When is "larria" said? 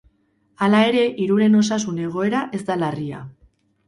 2.85-3.21